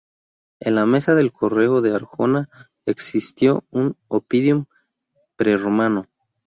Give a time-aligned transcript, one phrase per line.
[0.61, 2.49] En la meseta del cerro de Arjona
[2.87, 4.65] existió un oppidum
[5.35, 6.07] prerromano.